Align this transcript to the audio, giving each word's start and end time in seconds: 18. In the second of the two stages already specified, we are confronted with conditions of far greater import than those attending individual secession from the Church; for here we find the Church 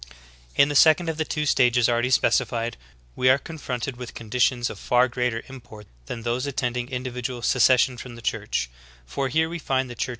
18. 0.55 0.63
In 0.63 0.69
the 0.69 0.75
second 0.75 1.09
of 1.09 1.17
the 1.17 1.25
two 1.25 1.45
stages 1.45 1.87
already 1.87 2.09
specified, 2.09 2.75
we 3.15 3.29
are 3.29 3.37
confronted 3.37 3.97
with 3.97 4.15
conditions 4.15 4.71
of 4.71 4.79
far 4.79 5.07
greater 5.07 5.43
import 5.47 5.85
than 6.07 6.23
those 6.23 6.47
attending 6.47 6.89
individual 6.89 7.43
secession 7.43 7.97
from 7.97 8.15
the 8.15 8.21
Church; 8.23 8.67
for 9.05 9.27
here 9.29 9.47
we 9.47 9.59
find 9.59 9.91
the 9.91 9.93
Church 9.93 10.09